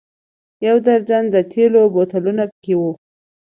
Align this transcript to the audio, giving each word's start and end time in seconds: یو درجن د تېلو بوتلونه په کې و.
یو 0.67 0.77
درجن 0.87 1.23
د 1.33 1.37
تېلو 1.51 1.81
بوتلونه 1.93 2.43
په 2.51 2.55
کې 2.63 2.73
و. 2.79 2.81